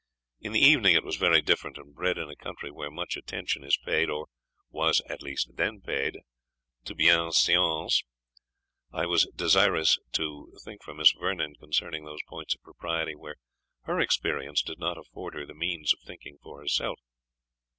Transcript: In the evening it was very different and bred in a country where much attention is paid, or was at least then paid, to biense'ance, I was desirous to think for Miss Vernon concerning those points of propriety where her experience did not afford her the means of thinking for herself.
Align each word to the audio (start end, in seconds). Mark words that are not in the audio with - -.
In 0.39 0.51
the 0.53 0.59
evening 0.59 0.95
it 0.95 1.03
was 1.03 1.17
very 1.17 1.43
different 1.43 1.77
and 1.77 1.93
bred 1.93 2.17
in 2.17 2.27
a 2.27 2.35
country 2.35 2.71
where 2.71 2.89
much 2.89 3.15
attention 3.15 3.63
is 3.63 3.77
paid, 3.77 4.09
or 4.09 4.29
was 4.71 4.99
at 5.07 5.21
least 5.21 5.57
then 5.57 5.79
paid, 5.79 6.17
to 6.85 6.95
biense'ance, 6.95 8.03
I 8.91 9.05
was 9.05 9.29
desirous 9.35 9.99
to 10.13 10.53
think 10.65 10.81
for 10.83 10.95
Miss 10.95 11.11
Vernon 11.11 11.53
concerning 11.59 12.03
those 12.03 12.23
points 12.27 12.55
of 12.55 12.63
propriety 12.63 13.13
where 13.13 13.35
her 13.83 13.99
experience 13.99 14.63
did 14.63 14.79
not 14.79 14.97
afford 14.97 15.35
her 15.35 15.45
the 15.45 15.53
means 15.53 15.93
of 15.93 15.99
thinking 15.99 16.39
for 16.41 16.59
herself. 16.61 16.99